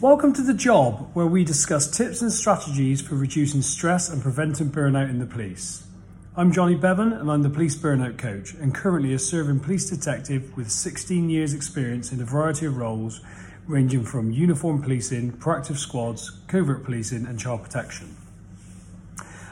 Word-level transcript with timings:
Welcome 0.00 0.32
to 0.32 0.42
The 0.42 0.54
Job, 0.54 1.10
where 1.12 1.26
we 1.26 1.44
discuss 1.44 1.86
tips 1.94 2.22
and 2.22 2.32
strategies 2.32 3.02
for 3.02 3.16
reducing 3.16 3.60
stress 3.60 4.08
and 4.08 4.22
preventing 4.22 4.70
burnout 4.70 5.10
in 5.10 5.18
the 5.18 5.26
police. 5.26 5.86
I'm 6.34 6.52
Jonny 6.52 6.74
Bevan 6.74 7.12
and 7.12 7.30
I'm 7.30 7.42
the 7.42 7.50
police 7.50 7.76
burnout 7.76 8.16
coach 8.16 8.54
and 8.54 8.74
currently 8.74 9.12
a 9.12 9.18
serving 9.18 9.60
police 9.60 9.90
detective 9.90 10.56
with 10.56 10.70
16 10.70 11.28
years 11.28 11.52
experience 11.52 12.12
in 12.12 12.22
a 12.22 12.24
variety 12.24 12.64
of 12.64 12.78
roles 12.78 13.20
ranging 13.66 14.04
from 14.04 14.32
uniform 14.32 14.80
policing, 14.80 15.32
proactive 15.32 15.76
squads, 15.76 16.30
covert 16.48 16.82
policing 16.82 17.26
and 17.26 17.38
child 17.38 17.62
protection. 17.62 18.16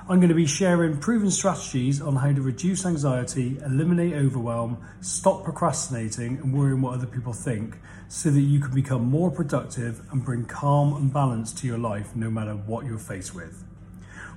I'm 0.09 0.21
going 0.21 0.31
to 0.31 0.35
be 0.35 0.47
sharing 0.47 0.97
proven 0.97 1.31
strategies 1.31 2.01
on 2.01 2.17
how 2.17 2.33
to 2.33 2.41
reduce 2.41 2.87
anxiety, 2.87 3.59
eliminate 3.63 4.15
overwhelm, 4.15 4.79
stop 5.03 5.45
procrastinating 5.45 6.39
and 6.39 6.55
worrying 6.55 6.81
what 6.81 6.95
other 6.95 7.07
people 7.07 7.35
think 7.35 7.77
so 8.09 8.31
that 8.31 8.41
you 8.41 8.59
can 8.59 8.75
become 8.75 9.05
more 9.05 9.31
productive 9.31 10.01
and 10.11 10.25
bring 10.25 10.47
calm 10.47 10.95
and 10.95 11.13
balance 11.13 11.53
to 11.53 11.67
your 11.67 11.79
life 11.79 12.17
no 12.17 12.31
matter 12.31 12.55
what 12.55 12.87
you're 12.87 12.99
faced 12.99 13.35
with. 13.35 13.63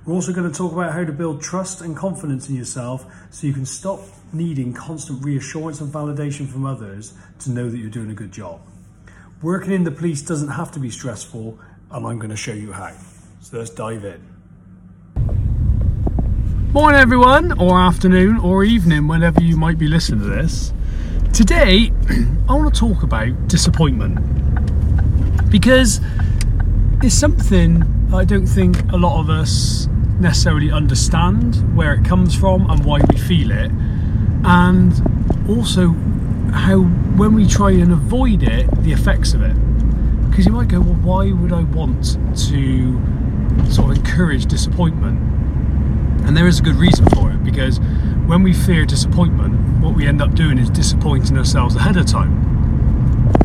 We're 0.04 0.14
also 0.14 0.32
going 0.32 0.50
to 0.50 0.56
talk 0.56 0.72
about 0.72 0.92
how 0.92 1.04
to 1.04 1.12
build 1.12 1.42
trust 1.42 1.80
and 1.80 1.96
confidence 1.96 2.48
in 2.48 2.56
yourself 2.56 3.06
so 3.30 3.46
you 3.46 3.52
can 3.52 3.64
stop 3.64 4.00
needing 4.32 4.74
constant 4.74 5.24
reassurance 5.24 5.80
and 5.80 5.92
validation 5.92 6.48
from 6.48 6.66
others 6.66 7.14
to 7.40 7.50
know 7.50 7.70
that 7.70 7.78
you're 7.78 7.88
doing 7.88 8.10
a 8.10 8.14
good 8.14 8.32
job. 8.32 8.60
Working 9.42 9.72
in 9.72 9.84
the 9.84 9.90
police 9.90 10.20
doesn't 10.20 10.48
have 10.48 10.70
to 10.72 10.80
be 10.80 10.90
stressful, 10.90 11.58
and 11.90 12.06
I'm 12.06 12.18
going 12.18 12.30
to 12.30 12.36
show 12.36 12.52
you 12.52 12.72
how. 12.72 12.92
So 13.40 13.58
let's 13.58 13.70
dive 13.70 14.04
in. 14.04 14.20
Morning, 16.72 17.00
everyone, 17.00 17.52
or 17.60 17.78
afternoon, 17.80 18.38
or 18.38 18.64
evening, 18.64 19.06
whenever 19.06 19.42
you 19.42 19.56
might 19.56 19.78
be 19.78 19.86
listening 19.86 20.20
to 20.20 20.26
this. 20.26 20.72
Today, 21.32 21.90
I 22.46 22.52
want 22.52 22.74
to 22.74 22.78
talk 22.78 23.02
about 23.02 23.48
disappointment 23.48 24.18
because 25.50 25.98
it's 27.02 27.14
something 27.14 27.82
I 28.12 28.26
don't 28.26 28.46
think 28.46 28.92
a 28.92 28.98
lot 28.98 29.18
of 29.18 29.30
us 29.30 29.86
necessarily 30.20 30.70
understand 30.70 31.74
where 31.74 31.94
it 31.94 32.04
comes 32.04 32.34
from 32.34 32.68
and 32.70 32.84
why 32.84 33.00
we 33.10 33.16
feel 33.16 33.50
it, 33.50 33.70
and 34.44 35.48
also 35.48 35.92
how 36.52 36.80
when 37.16 37.32
we 37.32 37.46
try 37.48 37.70
and 37.70 37.92
avoid 37.92 38.42
it, 38.42 38.70
the 38.82 38.92
effects 38.92 39.32
of 39.32 39.40
it. 39.40 39.56
Because 40.28 40.44
you 40.44 40.52
might 40.52 40.68
go, 40.68 40.80
well, 40.80 40.96
why 40.96 41.32
would 41.32 41.54
I 41.54 41.62
want 41.62 42.18
to 42.48 43.00
sort 43.70 43.90
of 43.90 43.96
encourage 43.96 44.44
disappointment? 44.44 45.18
And 46.26 46.36
there 46.36 46.46
is 46.46 46.60
a 46.60 46.62
good 46.62 46.76
reason 46.76 47.06
for 47.06 47.30
it 47.30 47.42
because 47.42 47.78
when 48.26 48.42
we 48.42 48.52
fear 48.52 48.84
disappointment, 48.84 49.71
what 49.92 49.98
we 49.98 50.06
end 50.06 50.22
up 50.22 50.34
doing 50.34 50.56
is 50.56 50.70
disappointing 50.70 51.36
ourselves 51.36 51.76
ahead 51.76 51.98
of 51.98 52.06
time. 52.06 52.32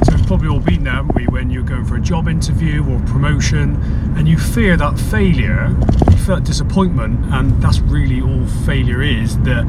So 0.06 0.16
we've 0.16 0.26
probably 0.26 0.48
all 0.48 0.62
been 0.62 0.86
there, 0.86 0.94
haven't 0.94 1.14
we, 1.14 1.26
when 1.26 1.50
you're 1.50 1.62
going 1.62 1.84
for 1.84 1.98
a 1.98 2.00
job 2.00 2.30
interview 2.30 2.90
or 2.90 3.02
promotion 3.02 3.76
and 4.16 4.30
you 4.30 4.38
fear 4.38 4.78
that 4.78 4.98
failure, 4.98 5.76
you 6.10 6.16
feel 6.16 6.36
that 6.36 6.46
disappointment, 6.46 7.20
and 7.34 7.62
that's 7.62 7.80
really 7.80 8.22
all 8.22 8.48
failure 8.66 9.02
is 9.02 9.38
that 9.40 9.68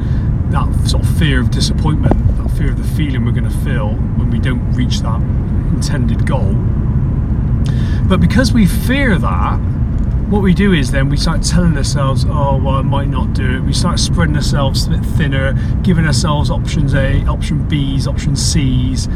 sort 0.87 1.03
of 1.03 1.17
fear 1.17 1.41
of 1.41 1.51
disappointment, 1.51 2.15
that 2.37 2.49
fear 2.51 2.69
of 2.69 2.77
the 2.77 2.95
feeling 2.95 3.25
we're 3.25 3.33
going 3.33 3.43
to 3.43 3.57
feel 3.57 3.89
when 3.89 4.31
we 4.31 4.39
don't 4.39 4.71
reach 4.71 5.01
that 5.01 5.19
intended 5.73 6.25
goal. 6.25 6.53
But 8.07 8.21
because 8.21 8.53
we 8.53 8.65
fear 8.65 9.17
that, 9.17 9.59
what 10.29 10.43
we 10.43 10.53
do 10.53 10.73
is 10.73 10.91
then 10.91 11.09
we 11.09 11.17
start 11.17 11.41
telling 11.41 11.75
ourselves, 11.75 12.23
oh, 12.27 12.57
well, 12.57 12.75
I 12.75 12.81
might 12.83 13.07
not 13.07 13.33
do 13.33 13.57
it. 13.57 13.61
We 13.61 13.73
start 13.73 13.99
spreading 13.99 14.35
ourselves 14.35 14.85
a 14.85 14.91
bit 14.91 15.03
thinner, 15.03 15.53
giving 15.81 16.05
ourselves 16.05 16.51
options 16.51 16.93
A, 16.93 17.25
option 17.25 17.67
B's, 17.67 18.07
option 18.07 18.35
C's, 18.35 19.07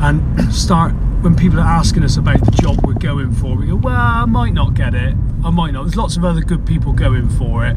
and 0.00 0.54
start 0.54 0.94
when 1.20 1.34
people 1.34 1.58
are 1.58 1.66
asking 1.66 2.02
us 2.02 2.16
about 2.16 2.42
the 2.44 2.50
job 2.50 2.78
we're 2.86 2.94
going 2.94 3.32
for, 3.32 3.56
we 3.56 3.66
go, 3.66 3.76
well, 3.76 3.94
I 3.94 4.24
might 4.24 4.54
not 4.54 4.74
get 4.74 4.94
it. 4.94 5.14
I 5.44 5.50
might 5.50 5.72
not. 5.72 5.82
There's 5.82 5.96
lots 5.96 6.16
of 6.16 6.24
other 6.24 6.40
good 6.40 6.66
people 6.66 6.92
going 6.92 7.28
for 7.28 7.66
it. 7.66 7.76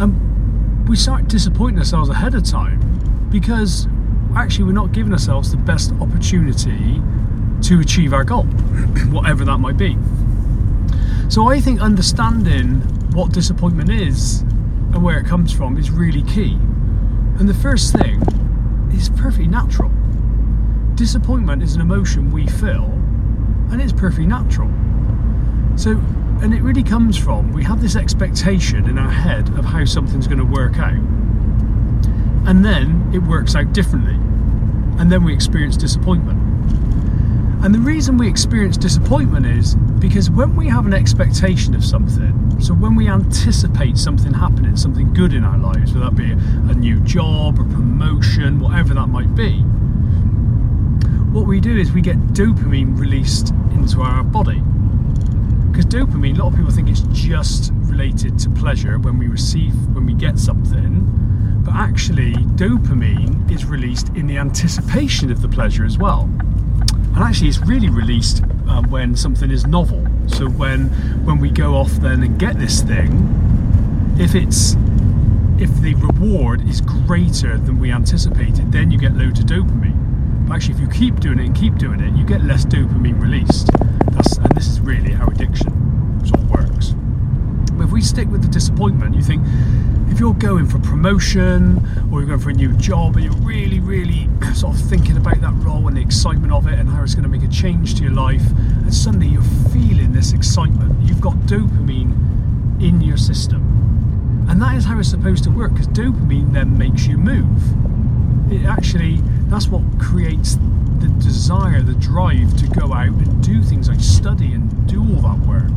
And 0.00 0.88
we 0.88 0.96
start 0.96 1.26
disappointing 1.26 1.78
ourselves 1.78 2.08
ahead 2.08 2.34
of 2.36 2.44
time 2.44 3.28
because 3.30 3.88
actually 4.36 4.64
we're 4.64 4.72
not 4.72 4.92
giving 4.92 5.12
ourselves 5.12 5.50
the 5.50 5.56
best 5.56 5.92
opportunity 6.00 7.00
to 7.62 7.80
achieve 7.80 8.12
our 8.12 8.24
goal, 8.24 8.44
whatever 9.10 9.44
that 9.44 9.58
might 9.58 9.76
be. 9.76 9.96
So 11.28 11.48
I 11.48 11.60
think 11.60 11.80
understanding 11.80 12.80
what 13.12 13.32
disappointment 13.32 13.90
is 13.90 14.40
and 14.40 15.02
where 15.02 15.18
it 15.18 15.26
comes 15.26 15.52
from 15.52 15.76
is 15.76 15.90
really 15.90 16.22
key. 16.22 16.52
And 17.38 17.48
the 17.48 17.54
first 17.54 17.92
thing 17.92 18.22
is 18.92 19.08
perfectly 19.10 19.48
natural. 19.48 19.90
Disappointment 20.94 21.62
is 21.62 21.74
an 21.74 21.80
emotion 21.80 22.30
we 22.30 22.46
feel 22.46 22.84
and 23.70 23.82
it's 23.82 23.92
perfectly 23.92 24.26
natural. 24.26 24.70
So, 25.76 25.90
and 26.42 26.54
it 26.54 26.62
really 26.62 26.84
comes 26.84 27.18
from 27.18 27.52
we 27.52 27.64
have 27.64 27.82
this 27.82 27.96
expectation 27.96 28.88
in 28.88 28.96
our 28.96 29.10
head 29.10 29.48
of 29.58 29.64
how 29.64 29.84
something's 29.84 30.26
going 30.26 30.38
to 30.38 30.44
work 30.44 30.78
out. 30.78 30.94
And 32.46 32.64
then 32.64 33.10
it 33.12 33.18
works 33.18 33.56
out 33.56 33.72
differently. 33.72 34.14
And 35.00 35.10
then 35.10 35.24
we 35.24 35.34
experience 35.34 35.76
disappointment. 35.76 36.35
And 37.62 37.74
the 37.74 37.80
reason 37.80 38.16
we 38.16 38.28
experience 38.28 38.76
disappointment 38.76 39.44
is 39.46 39.74
because 39.98 40.30
when 40.30 40.54
we 40.54 40.68
have 40.68 40.86
an 40.86 40.94
expectation 40.94 41.74
of 41.74 41.84
something, 41.84 42.60
so 42.60 42.74
when 42.74 42.94
we 42.94 43.08
anticipate 43.08 43.98
something 43.98 44.32
happening, 44.32 44.76
something 44.76 45.12
good 45.12 45.32
in 45.32 45.42
our 45.42 45.58
lives, 45.58 45.92
whether 45.92 46.04
that 46.06 46.16
be 46.16 46.30
a 46.30 46.74
new 46.74 47.00
job, 47.00 47.58
a 47.58 47.64
promotion, 47.64 48.60
whatever 48.60 48.94
that 48.94 49.08
might 49.08 49.34
be, 49.34 49.60
what 51.32 51.46
we 51.46 51.58
do 51.58 51.76
is 51.76 51.90
we 51.92 52.02
get 52.02 52.16
dopamine 52.28 52.96
released 52.98 53.50
into 53.72 54.00
our 54.02 54.22
body. 54.22 54.60
Because 55.70 55.86
dopamine, 55.86 56.38
a 56.38 56.42
lot 56.42 56.52
of 56.52 56.56
people 56.56 56.70
think 56.70 56.88
it's 56.88 57.02
just 57.12 57.72
related 57.74 58.38
to 58.40 58.50
pleasure 58.50 58.98
when 58.98 59.18
we 59.18 59.26
receive, 59.26 59.74
when 59.88 60.06
we 60.06 60.14
get 60.14 60.38
something, 60.38 61.04
but 61.64 61.74
actually, 61.74 62.32
dopamine 62.54 63.50
is 63.50 63.64
released 63.64 64.10
in 64.10 64.26
the 64.26 64.36
anticipation 64.36 65.32
of 65.32 65.42
the 65.42 65.48
pleasure 65.48 65.84
as 65.84 65.98
well 65.98 66.30
and 67.16 67.24
actually 67.24 67.48
it's 67.48 67.58
really 67.58 67.88
released 67.88 68.42
um, 68.68 68.90
when 68.90 69.16
something 69.16 69.50
is 69.50 69.66
novel. 69.66 70.06
So 70.26 70.48
when 70.48 70.88
when 71.24 71.38
we 71.38 71.50
go 71.50 71.74
off 71.74 71.90
then 71.92 72.22
and 72.22 72.38
get 72.38 72.58
this 72.58 72.82
thing 72.82 74.14
if 74.18 74.34
it's 74.34 74.76
if 75.58 75.74
the 75.80 75.94
reward 75.94 76.68
is 76.68 76.82
greater 76.82 77.56
than 77.56 77.80
we 77.80 77.90
anticipated 77.90 78.70
then 78.70 78.90
you 78.90 78.98
get 78.98 79.14
loads 79.14 79.40
of 79.40 79.46
dopamine. 79.46 80.46
But 80.46 80.56
actually 80.56 80.74
if 80.74 80.80
you 80.80 80.88
keep 80.88 81.18
doing 81.18 81.38
it 81.38 81.46
and 81.46 81.56
keep 81.56 81.76
doing 81.76 82.00
it 82.00 82.14
you 82.16 82.24
get 82.24 82.44
less 82.44 82.66
dopamine 82.66 83.20
released. 83.20 83.70
That's, 84.12 84.36
and 84.36 84.54
this 84.54 84.68
is 84.68 84.80
really 84.80 85.12
how 85.12 85.26
addiction 85.28 85.72
sort 86.24 86.40
of 86.40 86.50
works 86.50 86.94
but 87.76 87.84
if 87.84 87.85
we 87.96 88.02
stick 88.02 88.28
with 88.28 88.42
the 88.42 88.48
disappointment 88.48 89.16
you 89.16 89.22
think 89.22 89.42
if 90.10 90.20
you're 90.20 90.34
going 90.34 90.66
for 90.66 90.78
promotion 90.80 91.78
or 92.12 92.20
you're 92.20 92.28
going 92.28 92.38
for 92.38 92.50
a 92.50 92.52
new 92.52 92.74
job 92.74 93.16
and 93.16 93.24
you're 93.24 93.42
really, 93.42 93.80
really 93.80 94.28
sort 94.54 94.74
of 94.74 94.82
thinking 94.82 95.16
about 95.16 95.40
that 95.40 95.54
role 95.64 95.88
and 95.88 95.96
the 95.96 96.02
excitement 96.02 96.52
of 96.52 96.66
it 96.66 96.78
and 96.78 96.90
how 96.90 97.02
it's 97.02 97.14
going 97.14 97.22
to 97.22 97.28
make 97.30 97.42
a 97.42 97.48
change 97.48 97.94
to 97.94 98.02
your 98.02 98.12
life, 98.12 98.42
and 98.50 98.92
suddenly 98.92 99.28
you're 99.28 99.42
feeling 99.72 100.12
this 100.12 100.34
excitement, 100.34 100.94
you've 101.08 101.22
got 101.22 101.32
dopamine 101.46 102.12
in 102.82 103.00
your 103.00 103.16
system. 103.16 103.62
And 104.50 104.60
that 104.60 104.74
is 104.76 104.84
how 104.84 104.98
it's 104.98 105.08
supposed 105.08 105.44
to 105.44 105.50
work 105.50 105.72
because 105.72 105.88
dopamine 105.88 106.52
then 106.52 106.76
makes 106.76 107.06
you 107.06 107.16
move. 107.16 108.52
It 108.52 108.66
actually, 108.66 109.22
that's 109.48 109.68
what 109.68 109.82
creates 109.98 110.56
the 110.98 111.08
desire, 111.18 111.80
the 111.80 111.94
drive 111.94 112.54
to 112.58 112.66
go 112.78 112.92
out 112.92 113.08
and 113.08 113.42
do 113.42 113.62
things 113.62 113.88
like 113.88 114.00
study 114.00 114.52
and 114.52 114.86
do 114.86 115.00
all 115.00 115.22
that 115.22 115.46
work. 115.46 115.72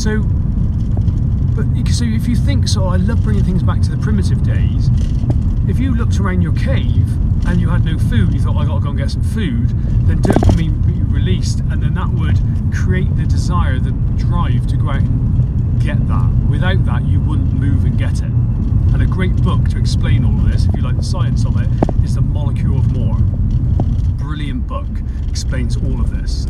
So, 0.00 0.22
but 1.54 1.66
so 1.92 2.06
if 2.06 2.26
you 2.26 2.34
think 2.34 2.68
so, 2.68 2.86
I 2.86 2.96
love 2.96 3.22
bringing 3.22 3.44
things 3.44 3.62
back 3.62 3.82
to 3.82 3.90
the 3.90 3.98
primitive 3.98 4.42
days. 4.42 4.88
If 5.68 5.78
you 5.78 5.94
looked 5.94 6.18
around 6.18 6.40
your 6.40 6.54
cave 6.54 7.06
and 7.46 7.60
you 7.60 7.68
had 7.68 7.84
no 7.84 7.98
food, 7.98 8.32
you 8.32 8.40
thought 8.40 8.56
I 8.56 8.64
got 8.64 8.78
to 8.78 8.80
go 8.80 8.88
and 8.88 8.98
get 8.98 9.10
some 9.10 9.22
food, 9.22 9.68
then 10.06 10.22
dopamine 10.22 10.86
be 10.86 11.02
released, 11.12 11.60
and 11.60 11.82
then 11.82 11.92
that 11.94 12.08
would 12.08 12.40
create 12.72 13.14
the 13.14 13.26
desire, 13.26 13.78
the 13.78 13.90
drive 14.16 14.66
to 14.68 14.78
go 14.78 14.88
out 14.88 15.02
and 15.02 15.82
get 15.82 16.08
that. 16.08 16.30
Without 16.48 16.82
that, 16.86 17.04
you 17.04 17.20
wouldn't 17.20 17.52
move 17.52 17.84
and 17.84 17.98
get 17.98 18.20
it. 18.20 18.32
And 18.94 19.02
a 19.02 19.06
great 19.06 19.36
book 19.42 19.68
to 19.68 19.78
explain 19.78 20.24
all 20.24 20.32
of 20.32 20.50
this, 20.50 20.64
if 20.64 20.74
you 20.76 20.80
like 20.80 20.96
the 20.96 21.02
science 21.02 21.44
of 21.44 21.60
it, 21.60 21.68
is 22.02 22.14
The 22.14 22.22
Molecule 22.22 22.78
of 22.78 22.90
More. 22.96 23.18
Brilliant 24.16 24.66
book, 24.66 24.88
explains 25.28 25.76
all 25.76 26.00
of 26.00 26.10
this. 26.10 26.46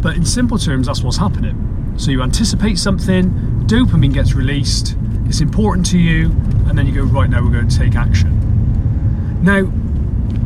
But 0.00 0.16
in 0.16 0.24
simple 0.24 0.56
terms, 0.56 0.86
that's 0.86 1.02
what's 1.02 1.18
happening. 1.18 1.77
So 1.98 2.12
you 2.12 2.22
anticipate 2.22 2.78
something, 2.78 3.28
dopamine 3.66 4.14
gets 4.14 4.32
released, 4.32 4.96
it's 5.26 5.40
important 5.40 5.84
to 5.86 5.98
you, 5.98 6.26
and 6.68 6.78
then 6.78 6.86
you 6.86 6.94
go, 6.94 7.02
right 7.02 7.28
now 7.28 7.42
we're 7.42 7.50
going 7.50 7.68
to 7.68 7.76
take 7.76 7.96
action. 7.96 9.42
Now, 9.42 9.62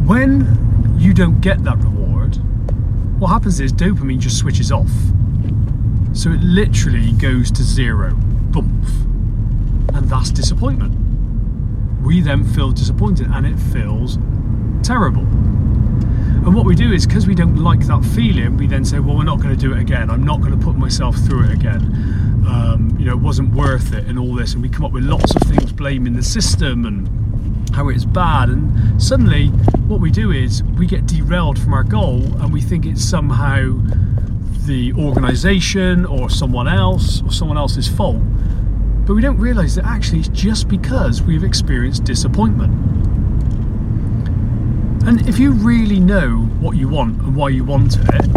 when 0.06 0.96
you 0.98 1.12
don't 1.12 1.42
get 1.42 1.62
that 1.64 1.76
reward, 1.76 2.36
what 3.20 3.28
happens 3.28 3.60
is 3.60 3.70
dopamine 3.70 4.18
just 4.18 4.38
switches 4.38 4.72
off. 4.72 4.90
So 6.14 6.30
it 6.30 6.40
literally 6.40 7.12
goes 7.12 7.50
to 7.52 7.62
zero. 7.62 8.14
Boom. 8.50 8.82
And 9.94 10.08
that's 10.08 10.30
disappointment. 10.30 10.94
We 12.02 12.22
then 12.22 12.44
feel 12.44 12.72
disappointed 12.72 13.26
and 13.30 13.46
it 13.46 13.58
feels 13.58 14.18
terrible. 14.82 15.26
And 16.44 16.56
what 16.56 16.64
we 16.64 16.74
do 16.74 16.92
is 16.92 17.06
because 17.06 17.28
we 17.28 17.36
don't 17.36 17.56
like 17.56 17.86
that 17.86 18.04
feeling, 18.04 18.56
we 18.56 18.66
then 18.66 18.84
say, 18.84 18.98
well, 18.98 19.16
we're 19.16 19.22
not 19.22 19.40
going 19.40 19.54
to 19.54 19.60
do 19.60 19.74
it 19.74 19.80
again. 19.80 20.10
I'm 20.10 20.24
not 20.24 20.40
going 20.40 20.50
to 20.50 20.62
put 20.62 20.76
myself 20.76 21.16
through 21.16 21.44
it 21.44 21.52
again. 21.52 21.82
Um, 22.48 22.96
you 22.98 23.06
know, 23.06 23.12
it 23.12 23.20
wasn't 23.20 23.54
worth 23.54 23.94
it 23.94 24.06
and 24.08 24.18
all 24.18 24.34
this. 24.34 24.54
And 24.54 24.60
we 24.60 24.68
come 24.68 24.84
up 24.84 24.90
with 24.90 25.04
lots 25.04 25.32
of 25.36 25.42
things 25.42 25.72
blaming 25.72 26.14
the 26.14 26.22
system 26.22 26.84
and 26.84 27.70
how 27.76 27.88
it's 27.88 28.04
bad. 28.04 28.48
And 28.48 29.00
suddenly, 29.00 29.50
what 29.86 30.00
we 30.00 30.10
do 30.10 30.32
is 30.32 30.64
we 30.64 30.86
get 30.86 31.06
derailed 31.06 31.60
from 31.60 31.74
our 31.74 31.84
goal 31.84 32.20
and 32.42 32.52
we 32.52 32.60
think 32.60 32.86
it's 32.86 33.04
somehow 33.04 33.80
the 34.66 34.92
organization 34.94 36.04
or 36.04 36.28
someone 36.28 36.66
else 36.66 37.22
or 37.22 37.30
someone 37.30 37.56
else's 37.56 37.86
fault. 37.86 38.20
But 39.06 39.14
we 39.14 39.22
don't 39.22 39.38
realize 39.38 39.76
that 39.76 39.84
actually 39.84 40.18
it's 40.18 40.28
just 40.28 40.66
because 40.66 41.22
we've 41.22 41.44
experienced 41.44 42.02
disappointment. 42.02 43.11
And 45.04 45.28
if 45.28 45.36
you 45.36 45.50
really 45.50 45.98
know 45.98 46.36
what 46.60 46.76
you 46.76 46.88
want 46.88 47.20
and 47.22 47.34
why 47.34 47.48
you 47.48 47.64
want 47.64 47.96
it, 47.98 48.30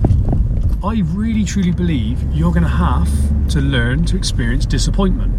I 0.83 1.03
really 1.13 1.43
truly 1.43 1.71
believe 1.71 2.19
you're 2.33 2.51
going 2.51 2.63
to 2.63 2.69
have 2.69 3.07
to 3.49 3.61
learn 3.61 4.03
to 4.05 4.17
experience 4.17 4.65
disappointment 4.65 5.31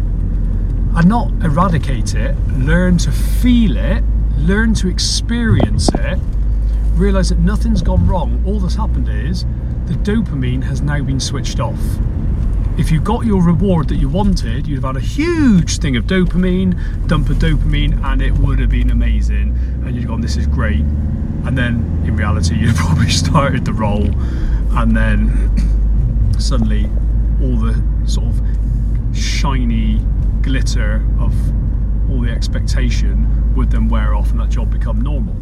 and 0.95 1.05
not 1.09 1.29
eradicate 1.43 2.15
it, 2.15 2.33
learn 2.59 2.97
to 2.99 3.11
feel 3.11 3.75
it, 3.75 4.05
learn 4.37 4.73
to 4.75 4.87
experience 4.87 5.89
it, 5.95 6.17
realize 6.93 7.27
that 7.27 7.39
nothing's 7.39 7.81
gone 7.81 8.07
wrong. 8.07 8.41
All 8.45 8.61
that's 8.61 8.75
happened 8.75 9.09
is 9.09 9.43
the 9.85 9.95
dopamine 9.95 10.63
has 10.63 10.81
now 10.81 11.01
been 11.01 11.19
switched 11.19 11.59
off. 11.59 11.79
If 12.77 12.89
you 12.89 13.01
got 13.01 13.25
your 13.25 13.43
reward 13.43 13.89
that 13.89 13.95
you 13.95 14.07
wanted, 14.07 14.65
you'd 14.65 14.81
have 14.81 14.95
had 14.95 15.03
a 15.03 15.05
huge 15.05 15.79
thing 15.79 15.97
of 15.97 16.05
dopamine, 16.05 17.07
dump 17.07 17.29
of 17.29 17.37
dopamine, 17.37 18.01
and 18.05 18.21
it 18.21 18.31
would 18.31 18.59
have 18.59 18.69
been 18.69 18.91
amazing. 18.91 19.57
And 19.85 19.93
you'd 19.93 20.07
gone, 20.07 20.21
this 20.21 20.37
is 20.37 20.47
great 20.47 20.85
and 21.47 21.57
then 21.57 22.03
in 22.05 22.15
reality 22.15 22.55
you 22.59 22.73
probably 22.73 23.09
started 23.09 23.63
the 23.63 23.73
role 23.73 24.09
and 24.77 24.95
then 24.95 25.49
suddenly 26.37 26.85
all 27.41 27.55
the 27.55 27.81
sort 28.05 28.27
of 28.27 28.41
shiny 29.17 29.99
glitter 30.41 30.95
of 31.19 31.33
all 32.11 32.21
the 32.21 32.29
expectation 32.29 33.55
would 33.55 33.71
then 33.71 33.87
wear 33.87 34.13
off 34.13 34.31
and 34.31 34.39
that 34.39 34.49
job 34.49 34.69
become 34.69 34.99
normal. 35.01 35.33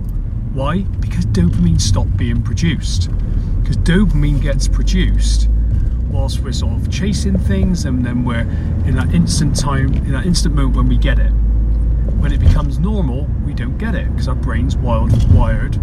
Why? 0.54 0.82
Because 0.82 1.26
dopamine 1.26 1.82
stopped 1.82 2.16
being 2.16 2.42
produced. 2.42 3.10
Because 3.62 3.78
dopamine 3.78 4.42
gets 4.42 4.68
produced 4.68 5.50
whilst 6.10 6.40
we're 6.40 6.54
sort 6.54 6.74
of 6.74 6.90
chasing 6.90 7.38
things 7.38 7.86
and 7.86 8.06
then 8.06 8.24
we're 8.24 8.48
in 8.86 8.96
that 8.96 9.14
instant 9.14 9.60
time 9.60 9.94
in 9.94 10.12
that 10.12 10.26
instant 10.26 10.54
moment 10.56 10.76
when 10.76 10.88
we 10.88 10.98
get 10.98 11.18
it. 11.18 11.32
When 12.20 12.32
it 12.32 12.40
becomes 12.40 12.78
normal 12.78 13.28
we 13.44 13.54
don't 13.56 13.78
get 13.80 13.96
it 13.96 14.10
because 14.12 14.28
our 14.28 14.36
brain's 14.36 14.78
wild 14.78 15.34
wired 15.34 15.80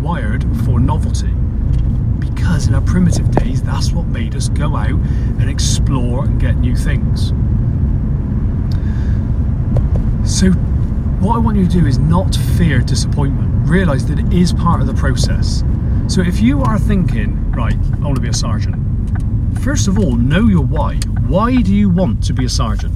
wired 0.00 0.44
for 0.64 0.80
novelty. 0.80 1.32
Because 2.18 2.66
in 2.66 2.74
our 2.74 2.80
primitive 2.82 3.30
days, 3.30 3.62
that's 3.62 3.92
what 3.92 4.06
made 4.06 4.34
us 4.34 4.48
go 4.48 4.76
out 4.76 4.90
and 4.90 5.48
explore 5.48 6.24
and 6.24 6.40
get 6.40 6.56
new 6.56 6.76
things. 6.76 7.28
So, 10.24 10.50
what 11.20 11.36
I 11.36 11.38
want 11.38 11.56
you 11.56 11.66
to 11.66 11.72
do 11.80 11.86
is 11.86 11.98
not 11.98 12.34
fear 12.56 12.80
disappointment. 12.80 13.68
Realize 13.68 14.06
that 14.06 14.18
it 14.18 14.32
is 14.32 14.52
part 14.52 14.80
of 14.80 14.86
the 14.86 14.94
process. 14.94 15.64
So, 16.06 16.20
if 16.20 16.40
you 16.40 16.62
are 16.62 16.78
thinking, 16.78 17.50
right, 17.52 17.74
I 17.74 17.98
want 18.00 18.16
to 18.16 18.20
be 18.20 18.28
a 18.28 18.34
sergeant, 18.34 18.76
first 19.60 19.88
of 19.88 19.98
all, 19.98 20.16
know 20.16 20.46
your 20.46 20.64
why. 20.64 20.96
Why 21.26 21.56
do 21.56 21.74
you 21.74 21.88
want 21.88 22.22
to 22.24 22.32
be 22.32 22.44
a 22.44 22.48
sergeant? 22.48 22.94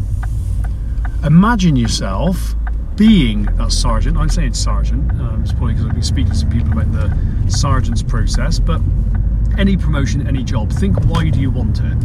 Imagine 1.24 1.76
yourself 1.76 2.54
being 2.96 3.48
a 3.60 3.70
sergeant. 3.70 4.16
I'm 4.16 4.28
saying 4.28 4.54
sergeant, 4.54 5.10
um, 5.12 5.42
it's 5.42 5.52
probably 5.52 5.74
because 5.74 5.86
I've 5.86 5.94
been 5.94 6.02
speaking 6.02 6.34
to 6.34 6.46
people 6.46 6.72
about 6.72 6.92
the 6.92 7.50
sergeant's 7.50 8.02
process, 8.02 8.58
but 8.58 8.80
any 9.58 9.76
promotion, 9.76 10.26
any 10.26 10.42
job, 10.42 10.70
think 10.72 10.98
why 11.04 11.30
do 11.30 11.40
you 11.40 11.50
want 11.50 11.80
it? 11.80 11.96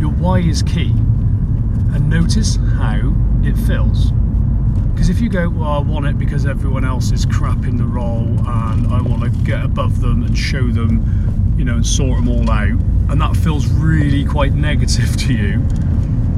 Your 0.00 0.10
why 0.10 0.40
is 0.40 0.62
key. 0.62 0.90
And 1.94 2.08
notice 2.08 2.56
how 2.56 3.14
it 3.42 3.56
feels. 3.66 4.12
Because 4.92 5.08
if 5.08 5.20
you 5.20 5.28
go, 5.28 5.48
well, 5.48 5.70
I 5.70 5.78
want 5.78 6.06
it 6.06 6.18
because 6.18 6.46
everyone 6.46 6.84
else 6.84 7.10
is 7.12 7.26
crap 7.26 7.64
in 7.64 7.76
the 7.76 7.84
role 7.84 8.28
and 8.46 8.86
I 8.92 9.00
want 9.00 9.22
to 9.22 9.30
get 9.44 9.64
above 9.64 10.00
them 10.00 10.22
and 10.22 10.36
show 10.36 10.68
them, 10.68 11.54
you 11.58 11.64
know, 11.64 11.76
and 11.76 11.86
sort 11.86 12.18
them 12.18 12.28
all 12.28 12.50
out, 12.50 12.78
and 13.10 13.20
that 13.20 13.36
feels 13.36 13.66
really 13.66 14.24
quite 14.24 14.52
negative 14.52 15.16
to 15.26 15.32
you, 15.32 15.62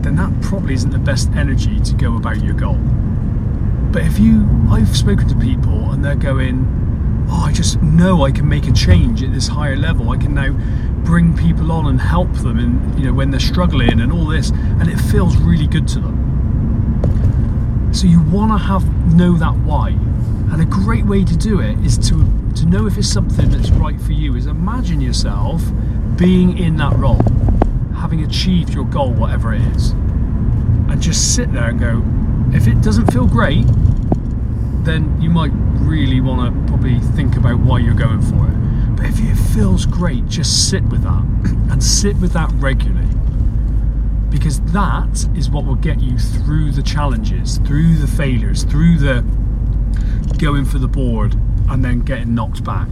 then 0.01 0.17
that 0.17 0.33
probably 0.43 0.75
isn't 0.75 0.91
the 0.91 0.99
best 0.99 1.31
energy 1.33 1.81
to 1.81 1.95
go 1.95 2.17
about 2.17 2.43
your 2.43 2.55
goal. 2.55 2.79
But 3.95 4.03
if 4.07 4.19
you, 4.19 4.45
I've 4.71 4.97
spoken 4.97 5.29
to 5.29 5.37
people 5.37 5.93
and 5.93 6.05
they're 6.05 6.17
going, 6.17 7.27
oh, 7.31 7.45
I 7.45 7.53
just 7.53 7.81
know 7.81 8.25
I 8.25 8.33
can 8.33 8.49
make 8.49 8.67
a 8.67 8.73
change 8.73 9.23
at 9.23 9.33
this 9.33 9.47
higher 9.47 9.77
level. 9.77 10.11
I 10.11 10.17
can 10.17 10.35
now 10.35 10.51
bring 11.05 11.37
people 11.37 11.71
on 11.71 11.87
and 11.87 12.01
help 12.01 12.33
them, 12.39 12.59
and 12.59 12.99
you 12.99 13.07
know 13.07 13.13
when 13.13 13.31
they're 13.31 13.39
struggling 13.39 14.01
and 14.01 14.11
all 14.11 14.27
this, 14.27 14.51
and 14.51 14.89
it 14.89 14.97
feels 14.97 15.37
really 15.37 15.69
good 15.69 15.87
to 15.89 16.01
them. 16.01 17.91
So 17.95 18.09
you 18.09 18.21
want 18.21 18.51
to 18.51 18.59
have 18.59 18.85
know 19.15 19.39
that 19.39 19.55
why, 19.59 19.91
and 19.91 20.61
a 20.61 20.65
great 20.65 21.07
way 21.07 21.23
to 21.23 21.37
do 21.37 21.61
it 21.61 21.79
is 21.87 21.97
to 22.09 22.17
to 22.57 22.67
know 22.67 22.87
if 22.87 22.99
it's 22.99 23.09
something 23.09 23.49
that's 23.51 23.71
right 23.71 24.01
for 24.01 24.13
you. 24.13 24.35
Is 24.35 24.49
imagine 24.49 25.01
yourself 25.01 25.63
being 26.17 26.59
in 26.59 26.77
that 26.79 26.97
role, 26.97 27.23
having 27.95 28.25
achieved 28.25 28.75
your 28.75 28.87
goal, 28.87 29.13
whatever 29.13 29.55
it 29.55 29.63
is, 29.77 29.91
and 29.93 31.01
just 31.01 31.37
sit 31.37 31.53
there 31.53 31.69
and 31.69 31.79
go, 31.79 32.03
if 32.57 32.67
it 32.67 32.81
doesn't 32.83 33.13
feel 33.13 33.27
great, 33.27 33.65
then 34.85 35.21
you 35.21 35.31
might 35.31 35.53
really 35.81 36.21
want 36.21 36.55
to 36.55 36.73
probably 36.73 36.99
think 37.17 37.37
about 37.37 37.59
why 37.59 37.79
you're 37.79 37.95
going 37.95 38.21
for 38.21 38.47
it. 38.47 38.97
But 38.97 39.07
if 39.07 39.21
it 39.21 39.37
feels 39.55 39.87
great, 39.87 40.27
just 40.27 40.69
sit 40.69 40.83
with 40.85 41.03
that 41.03 41.23
and 41.71 41.83
sit 41.83 42.17
with 42.19 42.33
that 42.33 42.51
regularly. 42.55 43.09
Because 44.31 44.61
that 44.73 45.27
is 45.37 45.49
what 45.49 45.65
will 45.65 45.77
get 45.77 46.01
you 46.01 46.19
through 46.19 46.73
the 46.73 46.83
challenges, 46.83 47.59
through 47.59 47.97
the 47.97 48.07
failures, 48.07 48.65
through 48.65 48.99
the 48.99 49.25
going 50.39 50.65
for 50.65 50.79
the 50.79 50.89
board 50.89 51.35
and 51.69 51.85
then 51.85 52.01
getting 52.01 52.35
knocked 52.35 52.65
back, 52.65 52.89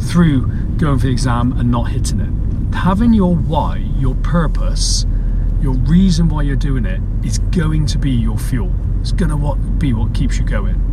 through 0.00 0.46
going 0.76 0.98
for 0.98 1.06
the 1.06 1.12
exam 1.12 1.52
and 1.58 1.70
not 1.70 1.84
hitting 1.84 2.20
it. 2.20 2.74
Having 2.74 3.14
your 3.14 3.34
why, 3.34 3.78
your 3.98 4.14
purpose, 4.16 5.06
your 5.60 5.74
reason 5.74 6.28
why 6.28 6.42
you're 6.42 6.56
doing 6.56 6.84
it 6.84 7.00
is 7.24 7.38
going 7.38 7.86
to 7.86 7.98
be 7.98 8.10
your 8.10 8.38
fuel. 8.38 8.72
It's 9.00 9.12
going 9.12 9.30
to 9.30 9.56
be 9.78 9.92
what 9.92 10.14
keeps 10.14 10.38
you 10.38 10.44
going. 10.44 10.91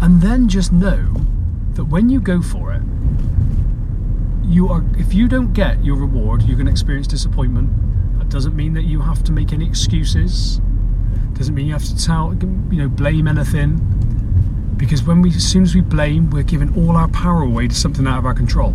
And 0.00 0.22
then 0.22 0.48
just 0.48 0.72
know 0.72 1.14
that 1.74 1.84
when 1.84 2.08
you 2.08 2.20
go 2.20 2.40
for 2.40 2.72
it, 2.72 2.82
you 4.44 4.68
are 4.68 4.84
if 4.98 5.14
you 5.14 5.28
don't 5.28 5.52
get 5.52 5.84
your 5.84 5.96
reward, 5.96 6.42
you're 6.42 6.56
going 6.56 6.66
to 6.66 6.72
experience 6.72 7.06
disappointment. 7.06 7.70
That 8.18 8.28
doesn't 8.28 8.56
mean 8.56 8.72
that 8.74 8.82
you 8.82 9.00
have 9.00 9.22
to 9.24 9.32
make 9.32 9.52
any 9.52 9.66
excuses. 9.66 10.60
Doesn't 11.34 11.54
mean 11.54 11.66
you 11.66 11.72
have 11.72 11.84
to 11.84 11.96
tell 11.96 12.34
you 12.34 12.82
know 12.82 12.88
blame 12.88 13.28
anything. 13.28 13.78
Because 14.76 15.02
when 15.02 15.20
we 15.20 15.30
as 15.30 15.46
soon 15.46 15.62
as 15.62 15.74
we 15.74 15.82
blame, 15.82 16.30
we're 16.30 16.42
giving 16.42 16.74
all 16.76 16.96
our 16.96 17.08
power 17.08 17.42
away 17.42 17.68
to 17.68 17.74
something 17.74 18.06
out 18.06 18.18
of 18.18 18.26
our 18.26 18.34
control. 18.34 18.74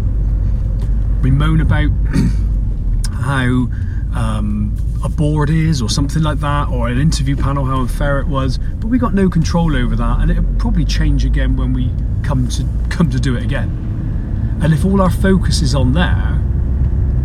We 1.22 1.32
moan 1.32 1.60
about 1.60 1.90
how 3.12 3.68
um, 4.16 4.76
a 5.04 5.10
board 5.10 5.50
is 5.50 5.82
or 5.82 5.90
something 5.90 6.24
like 6.24 6.40
that, 6.40 6.70
or 6.70 6.88
an 6.88 6.98
interview 6.98 7.36
panel, 7.36 7.66
how 7.66 7.82
unfair 7.82 8.20
it 8.20 8.28
was. 8.28 8.58
But 8.58 8.88
we 8.88 8.98
got 8.98 9.14
no 9.14 9.30
control 9.30 9.76
over 9.76 9.96
that, 9.96 10.22
and 10.22 10.32
it'll 10.32 10.44
probably 10.58 10.86
change 10.86 11.26
again 11.26 11.56
when 11.58 11.74
we 11.74 11.92
come 12.24 12.48
to 12.50 12.66
come 12.90 13.10
to 13.12 13.20
do 13.20 13.36
it 13.36 13.44
again. 13.44 14.58
And 14.62 14.74
if 14.74 14.86
all 14.86 15.02
our 15.02 15.12
focus 15.12 15.62
is 15.62 15.76
on 15.76 15.94
there, 15.94 16.42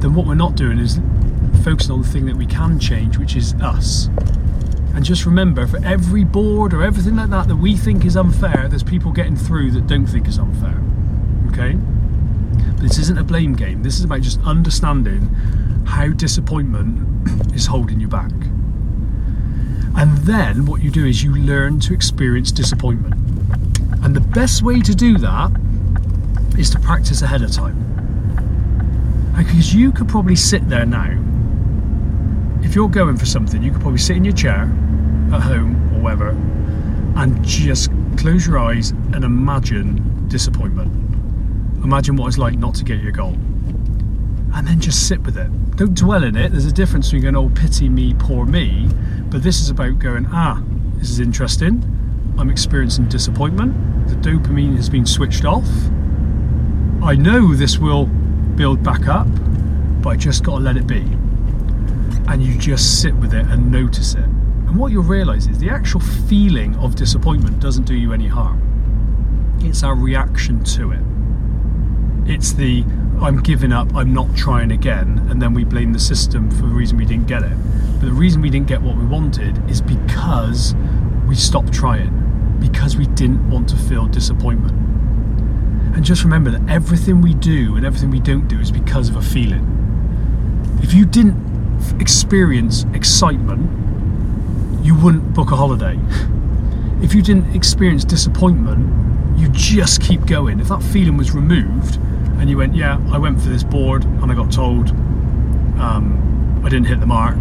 then 0.00 0.14
what 0.14 0.26
we're 0.26 0.34
not 0.34 0.56
doing 0.56 0.78
is 0.78 1.00
focusing 1.62 1.92
on 1.92 2.02
the 2.02 2.08
thing 2.08 2.26
that 2.26 2.36
we 2.36 2.46
can 2.46 2.78
change, 2.80 3.18
which 3.18 3.36
is 3.36 3.54
us. 3.54 4.08
And 4.94 5.04
just 5.04 5.24
remember, 5.24 5.66
for 5.68 5.82
every 5.84 6.24
board 6.24 6.74
or 6.74 6.82
everything 6.82 7.16
like 7.16 7.30
that 7.30 7.46
that 7.46 7.56
we 7.56 7.76
think 7.76 8.04
is 8.04 8.16
unfair, 8.16 8.66
there's 8.68 8.82
people 8.82 9.12
getting 9.12 9.36
through 9.36 9.70
that 9.72 9.86
don't 9.86 10.06
think 10.06 10.26
is 10.26 10.38
unfair. 10.38 10.82
Okay? 11.52 11.78
This 12.82 12.98
isn't 12.98 13.18
a 13.18 13.22
blame 13.22 13.54
game. 13.54 13.82
This 13.82 13.98
is 13.98 14.04
about 14.04 14.22
just 14.22 14.40
understanding 14.40 15.30
how 15.90 16.08
disappointment 16.08 16.96
is 17.54 17.66
holding 17.66 17.98
you 17.98 18.06
back. 18.06 18.30
And 19.96 20.16
then 20.18 20.64
what 20.64 20.82
you 20.82 20.90
do 20.90 21.04
is 21.04 21.22
you 21.22 21.34
learn 21.34 21.80
to 21.80 21.92
experience 21.92 22.52
disappointment. 22.52 23.14
And 24.04 24.14
the 24.14 24.20
best 24.20 24.62
way 24.62 24.80
to 24.80 24.94
do 24.94 25.18
that 25.18 25.50
is 26.56 26.70
to 26.70 26.78
practice 26.78 27.22
ahead 27.22 27.42
of 27.42 27.50
time. 27.50 27.76
Because 29.36 29.74
you 29.74 29.90
could 29.90 30.08
probably 30.08 30.36
sit 30.36 30.66
there 30.68 30.86
now. 30.86 31.10
If 32.62 32.76
you're 32.76 32.88
going 32.88 33.16
for 33.16 33.26
something, 33.26 33.60
you 33.60 33.72
could 33.72 33.80
probably 33.80 33.98
sit 33.98 34.16
in 34.16 34.24
your 34.24 34.34
chair 34.34 34.72
at 35.32 35.40
home 35.42 35.74
or 35.94 36.02
wherever 36.02 36.28
and 37.16 37.44
just 37.44 37.90
close 38.16 38.46
your 38.46 38.58
eyes 38.58 38.90
and 39.12 39.24
imagine 39.24 40.28
disappointment. 40.28 40.92
Imagine 41.82 42.14
what 42.14 42.28
it's 42.28 42.38
like 42.38 42.56
not 42.56 42.76
to 42.76 42.84
get 42.84 43.00
your 43.00 43.12
goal 43.12 43.36
and 44.54 44.66
then 44.66 44.80
just 44.80 45.06
sit 45.06 45.22
with 45.22 45.36
it. 45.36 45.76
Don't 45.76 45.94
dwell 45.94 46.24
in 46.24 46.36
it. 46.36 46.50
There's 46.52 46.66
a 46.66 46.72
difference 46.72 47.06
between 47.06 47.22
going, 47.22 47.36
oh, 47.36 47.50
pity 47.54 47.88
me, 47.88 48.14
poor 48.14 48.44
me. 48.44 48.88
But 49.30 49.42
this 49.42 49.60
is 49.60 49.70
about 49.70 49.98
going, 49.98 50.26
ah, 50.30 50.62
this 50.96 51.10
is 51.10 51.20
interesting. 51.20 51.82
I'm 52.38 52.50
experiencing 52.50 53.08
disappointment. 53.08 54.08
The 54.08 54.16
dopamine 54.16 54.76
has 54.76 54.88
been 54.88 55.06
switched 55.06 55.44
off. 55.44 55.68
I 57.02 57.14
know 57.14 57.54
this 57.54 57.78
will 57.78 58.06
build 58.06 58.82
back 58.82 59.08
up, 59.08 59.28
but 60.02 60.10
I 60.10 60.16
just 60.16 60.42
got 60.44 60.58
to 60.58 60.64
let 60.64 60.76
it 60.76 60.86
be. 60.86 61.00
And 62.28 62.42
you 62.42 62.58
just 62.58 63.00
sit 63.00 63.14
with 63.14 63.34
it 63.34 63.46
and 63.46 63.70
notice 63.70 64.14
it. 64.14 64.24
And 64.24 64.76
what 64.76 64.92
you'll 64.92 65.02
realize 65.02 65.46
is 65.46 65.58
the 65.58 65.70
actual 65.70 66.00
feeling 66.00 66.74
of 66.76 66.94
disappointment 66.94 67.60
doesn't 67.60 67.84
do 67.84 67.94
you 67.94 68.12
any 68.12 68.28
harm. 68.28 69.58
It's 69.62 69.82
our 69.82 69.94
reaction 69.94 70.62
to 70.64 70.92
it. 70.92 71.00
It's 72.30 72.52
the 72.52 72.84
I'm 73.22 73.42
giving 73.42 73.70
up, 73.70 73.94
I'm 73.94 74.14
not 74.14 74.34
trying 74.34 74.72
again, 74.72 75.26
and 75.30 75.42
then 75.42 75.52
we 75.52 75.62
blame 75.62 75.92
the 75.92 75.98
system 75.98 76.50
for 76.50 76.62
the 76.62 76.74
reason 76.74 76.96
we 76.96 77.04
didn't 77.04 77.26
get 77.26 77.42
it. 77.42 77.52
But 78.00 78.06
the 78.06 78.12
reason 78.12 78.40
we 78.40 78.48
didn't 78.48 78.66
get 78.66 78.80
what 78.80 78.96
we 78.96 79.04
wanted 79.04 79.58
is 79.70 79.82
because 79.82 80.74
we 81.28 81.34
stopped 81.34 81.70
trying, 81.70 82.58
because 82.60 82.96
we 82.96 83.06
didn't 83.08 83.50
want 83.50 83.68
to 83.68 83.76
feel 83.76 84.06
disappointment. 84.06 84.72
And 85.94 86.02
just 86.02 86.24
remember 86.24 86.50
that 86.50 86.66
everything 86.70 87.20
we 87.20 87.34
do 87.34 87.76
and 87.76 87.84
everything 87.84 88.10
we 88.10 88.20
don't 88.20 88.48
do 88.48 88.58
is 88.58 88.70
because 88.70 89.10
of 89.10 89.16
a 89.16 89.22
feeling. 89.22 89.66
If 90.82 90.94
you 90.94 91.04
didn't 91.04 92.00
experience 92.00 92.86
excitement, 92.94 93.68
you 94.82 94.94
wouldn't 94.94 95.34
book 95.34 95.50
a 95.50 95.56
holiday. 95.56 95.98
If 97.02 97.14
you 97.14 97.20
didn't 97.20 97.54
experience 97.54 98.02
disappointment, 98.02 99.38
you 99.38 99.48
just 99.50 100.00
keep 100.00 100.24
going. 100.24 100.58
If 100.58 100.68
that 100.68 100.82
feeling 100.82 101.18
was 101.18 101.32
removed, 101.32 101.98
and 102.40 102.48
you 102.48 102.56
went, 102.56 102.74
yeah, 102.74 102.98
I 103.12 103.18
went 103.18 103.40
for 103.40 103.50
this 103.50 103.62
board 103.62 104.04
and 104.04 104.32
I 104.32 104.34
got 104.34 104.50
told 104.50 104.88
um, 105.78 106.62
I 106.64 106.68
didn't 106.68 106.86
hit 106.86 107.00
the 107.00 107.06
mark, 107.06 107.38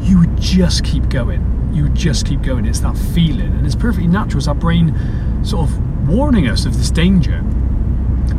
you 0.00 0.18
would 0.18 0.40
just 0.40 0.82
keep 0.84 1.08
going. 1.08 1.46
You 1.72 1.84
would 1.84 1.94
just 1.94 2.26
keep 2.26 2.42
going. 2.42 2.64
It's 2.64 2.80
that 2.80 2.96
feeling, 2.96 3.52
and 3.52 3.64
it's 3.64 3.76
perfectly 3.76 4.08
natural. 4.08 4.38
It's 4.38 4.48
our 4.48 4.54
brain 4.54 5.44
sort 5.44 5.68
of 5.68 6.08
warning 6.08 6.48
us 6.48 6.64
of 6.64 6.76
this 6.76 6.90
danger. 6.90 7.42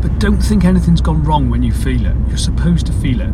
But 0.02 0.20
don't 0.20 0.42
think 0.42 0.66
anything's 0.66 1.02
gone 1.02 1.24
wrong 1.24 1.50
when 1.50 1.64
you 1.64 1.72
feel 1.72 2.06
it. 2.06 2.16
You're 2.28 2.38
supposed 2.38 2.88
to 2.88 2.94
feel 2.94 3.22
it. 3.22 3.28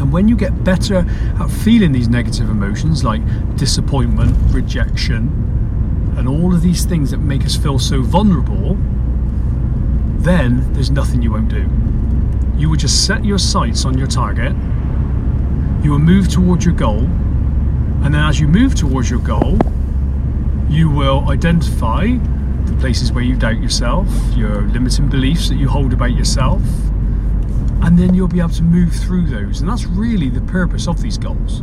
And 0.00 0.12
when 0.12 0.28
you 0.28 0.36
get 0.36 0.64
better 0.64 1.06
at 1.40 1.50
feeling 1.50 1.92
these 1.92 2.08
negative 2.08 2.50
emotions 2.50 3.04
like 3.04 3.22
disappointment, 3.56 4.36
rejection, 4.52 6.14
and 6.18 6.28
all 6.28 6.54
of 6.54 6.60
these 6.60 6.84
things 6.84 7.10
that 7.12 7.18
make 7.18 7.44
us 7.44 7.56
feel 7.56 7.78
so 7.78 8.02
vulnerable, 8.02 8.76
then 10.22 10.72
there's 10.72 10.90
nothing 10.90 11.22
you 11.22 11.30
won't 11.30 11.48
do 11.48 11.68
you 12.62 12.70
will 12.70 12.76
just 12.76 13.06
set 13.06 13.24
your 13.24 13.38
sights 13.38 13.84
on 13.84 13.98
your 13.98 14.06
target, 14.06 14.52
you 15.82 15.90
will 15.90 15.98
move 15.98 16.28
towards 16.28 16.64
your 16.64 16.74
goal, 16.74 17.00
and 18.04 18.14
then 18.14 18.22
as 18.24 18.38
you 18.38 18.46
move 18.46 18.74
towards 18.76 19.10
your 19.10 19.18
goal, 19.18 19.58
you 20.68 20.88
will 20.88 21.28
identify 21.28 22.06
the 22.06 22.76
places 22.78 23.10
where 23.10 23.24
you 23.24 23.34
doubt 23.34 23.60
yourself, 23.60 24.06
your 24.36 24.62
limiting 24.68 25.08
beliefs 25.08 25.48
that 25.48 25.56
you 25.56 25.68
hold 25.68 25.92
about 25.92 26.12
yourself, 26.12 26.62
and 27.82 27.98
then 27.98 28.14
you'll 28.14 28.28
be 28.28 28.38
able 28.38 28.50
to 28.50 28.62
move 28.62 28.92
through 28.94 29.26
those. 29.26 29.60
And 29.60 29.68
that's 29.68 29.86
really 29.86 30.28
the 30.28 30.40
purpose 30.42 30.86
of 30.86 31.02
these 31.02 31.18
goals. 31.18 31.62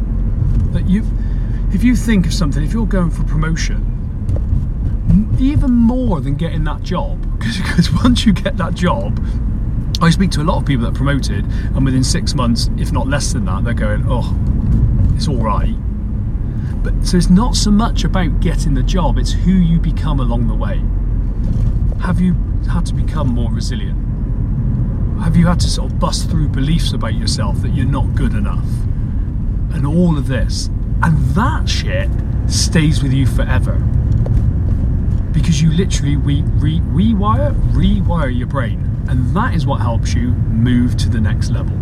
That 0.74 0.86
you, 0.86 1.06
if 1.74 1.82
you 1.82 1.96
think 1.96 2.25
of 2.25 2.34
something, 2.34 2.62
if 2.62 2.74
you're 2.74 2.86
going 2.86 3.10
for 3.10 3.24
promotion, 3.24 3.88
even 5.39 5.72
more 5.72 6.22
than 6.22 6.36
getting 6.36 6.63
that 6.66 6.84
job, 6.84 7.22
because 7.39 7.92
once 8.04 8.25
you 8.25 8.34
get 8.34 8.58
that 8.58 8.74
job, 8.75 9.20
I 10.01 10.10
speak 10.10 10.32
to 10.32 10.42
a 10.42 10.44
lot 10.44 10.58
of 10.58 10.66
people 10.66 10.86
that 10.86 10.94
promoted, 10.94 11.46
and 11.46 11.84
within 11.84 12.04
six 12.04 12.36
months, 12.36 12.70
if 12.78 12.92
not 12.92 13.08
less 13.08 13.34
than 13.34 13.46
that, 13.46 13.63
they're 13.63 13.74
going, 13.74 14.06
"Oh, 14.08 14.38
it's 15.16 15.28
all 15.28 15.38
right." 15.38 15.75
But 16.84 17.06
so 17.06 17.18
it's 17.18 17.30
not 17.30 17.56
so 17.56 17.72
much 17.72 18.04
about 18.04 18.39
getting 18.39 18.74
the 18.74 18.84
job; 18.84 19.18
it's 19.18 19.32
who 19.32 19.51
you 19.51 19.80
become 19.80 20.20
along 20.20 20.48
the 20.48 20.56
way. 20.56 20.82
Have 22.01 22.22
you 22.22 22.34
had 22.70 22.86
to 22.88 22.94
become 22.94 23.30
more 23.30 23.51
resilient? 23.51 23.98
Have 25.22 25.36
you 25.36 25.48
had 25.48 25.60
to 25.62 25.68
sort 25.68 25.92
of 25.92 26.00
bust 26.00 26.30
through 26.30 26.48
beliefs 26.50 26.94
about 26.94 27.16
yourself 27.16 27.62
that 27.62 27.70
you're 27.70 27.86
not 27.86 28.16
good 28.16 28.34
enough, 28.34 28.70
and 29.74 29.86
all 29.86 30.18
of 30.18 30.28
this, 30.28 30.68
and 31.01 31.18
that 31.36 31.68
shit 31.68 32.10
stays 32.48 33.04
with 33.04 33.12
you 33.12 33.25
forever 33.25 33.84
because 35.31 35.62
you 35.62 35.71
literally 35.71 36.15
re- 36.15 36.43
re- 36.45 36.79
rewire 36.79 37.53
rewire 37.71 38.36
your 38.36 38.48
brain 38.48 38.86
and 39.09 39.36
that 39.36 39.53
is 39.53 39.65
what 39.65 39.81
helps 39.81 40.13
you 40.13 40.29
move 40.31 40.95
to 40.98 41.09
the 41.09 41.19
next 41.19 41.50
level. 41.50 41.75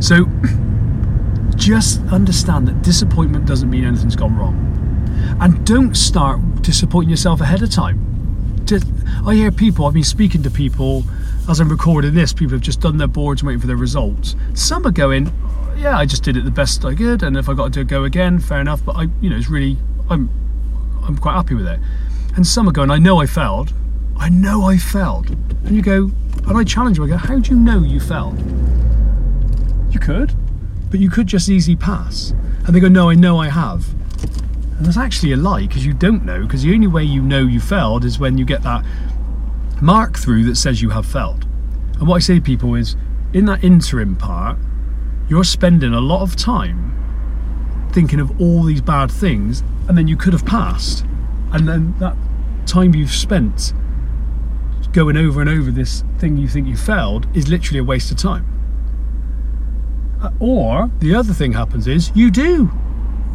So 0.00 0.26
just 1.56 2.00
understand 2.12 2.68
that 2.68 2.82
disappointment 2.82 3.46
doesn't 3.46 3.68
mean 3.68 3.84
anything's 3.84 4.16
gone 4.16 4.36
wrong. 4.36 4.66
And 5.40 5.66
don't 5.66 5.96
start 5.96 6.40
disappointing 6.62 7.10
yourself 7.10 7.40
ahead 7.40 7.62
of 7.62 7.70
time. 7.70 8.06
I 9.26 9.34
hear 9.34 9.50
people, 9.50 9.84
I've 9.86 9.94
been 9.94 10.04
speaking 10.04 10.44
to 10.44 10.50
people 10.50 11.02
as 11.48 11.58
I'm 11.58 11.68
recording 11.68 12.14
this, 12.14 12.32
people 12.32 12.52
have 12.52 12.60
just 12.60 12.80
done 12.80 12.96
their 12.96 13.08
boards 13.08 13.42
waiting 13.42 13.60
for 13.60 13.66
their 13.66 13.76
results. 13.76 14.36
Some 14.54 14.86
are 14.86 14.92
going, 14.92 15.32
yeah, 15.76 15.98
I 15.98 16.06
just 16.06 16.22
did 16.22 16.36
it 16.36 16.44
the 16.44 16.50
best 16.50 16.84
I 16.84 16.94
could, 16.94 17.24
and 17.24 17.36
if 17.36 17.48
I 17.48 17.54
got 17.54 17.72
to 17.72 17.82
go 17.82 18.04
again, 18.04 18.38
fair 18.38 18.60
enough. 18.60 18.84
But 18.84 18.96
I, 18.96 19.08
you 19.20 19.30
know, 19.30 19.36
it's 19.36 19.50
really, 19.50 19.76
I'm, 20.08 20.30
I'm 21.10 21.18
quite 21.18 21.34
happy 21.34 21.54
with 21.54 21.66
it. 21.66 21.80
And 22.36 22.46
some 22.46 22.68
are 22.68 22.72
going, 22.72 22.90
I 22.90 22.98
know 22.98 23.20
I 23.20 23.26
failed, 23.26 23.72
I 24.16 24.28
know 24.28 24.64
I 24.64 24.76
failed. 24.76 25.30
And 25.64 25.74
you 25.74 25.82
go, 25.82 26.10
and 26.46 26.56
I 26.56 26.62
challenge 26.62 26.98
you, 26.98 27.04
I 27.04 27.08
go, 27.08 27.16
how 27.16 27.38
do 27.38 27.50
you 27.50 27.56
know 27.56 27.80
you 27.80 27.98
failed? 27.98 28.38
You 29.92 29.98
could, 29.98 30.32
but 30.90 31.00
you 31.00 31.10
could 31.10 31.26
just 31.26 31.48
easily 31.48 31.76
pass. 31.76 32.32
And 32.64 32.74
they 32.74 32.80
go, 32.80 32.88
no, 32.88 33.10
I 33.10 33.14
know 33.14 33.38
I 33.38 33.48
have. 33.48 33.92
And 34.76 34.86
that's 34.86 34.96
actually 34.96 35.32
a 35.32 35.36
lie 35.36 35.66
because 35.66 35.84
you 35.84 35.92
don't 35.92 36.24
know, 36.24 36.42
because 36.42 36.62
the 36.62 36.72
only 36.72 36.86
way 36.86 37.02
you 37.02 37.22
know 37.22 37.40
you 37.40 37.58
failed 37.58 38.04
is 38.04 38.18
when 38.18 38.38
you 38.38 38.44
get 38.44 38.62
that 38.62 38.84
mark 39.82 40.16
through 40.16 40.44
that 40.44 40.56
says 40.56 40.80
you 40.80 40.90
have 40.90 41.06
failed. 41.06 41.44
And 41.98 42.06
what 42.06 42.16
I 42.16 42.20
say 42.20 42.36
to 42.36 42.40
people 42.40 42.76
is, 42.76 42.96
in 43.32 43.46
that 43.46 43.64
interim 43.64 44.14
part, 44.14 44.58
you're 45.28 45.44
spending 45.44 45.92
a 45.92 46.00
lot 46.00 46.22
of 46.22 46.36
time 46.36 46.94
thinking 47.92 48.20
of 48.20 48.40
all 48.40 48.62
these 48.62 48.80
bad 48.80 49.10
things, 49.10 49.62
and 49.88 49.96
then 49.96 50.08
you 50.08 50.16
could 50.16 50.32
have 50.32 50.46
passed. 50.46 51.04
And 51.52 51.68
then 51.68 51.94
that 51.98 52.16
time 52.66 52.94
you've 52.94 53.12
spent 53.12 53.72
going 54.92 55.16
over 55.16 55.40
and 55.40 55.48
over 55.48 55.70
this 55.70 56.02
thing 56.18 56.36
you 56.36 56.48
think 56.48 56.66
you 56.66 56.76
failed 56.76 57.26
is 57.36 57.48
literally 57.48 57.78
a 57.78 57.84
waste 57.84 58.10
of 58.10 58.16
time. 58.16 58.46
Uh, 60.22 60.30
or 60.38 60.90
the 60.98 61.14
other 61.14 61.32
thing 61.32 61.52
happens 61.52 61.86
is 61.86 62.10
you 62.14 62.30
do 62.30 62.70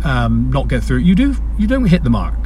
um, 0.04 0.50
not 0.52 0.68
get 0.68 0.84
through 0.84 1.00
it. 1.00 1.04
You 1.04 1.16
do 1.16 1.36
you 1.58 1.68
don't 1.68 1.86
hit 1.86 2.04
the 2.04 2.10
mark. 2.10 2.38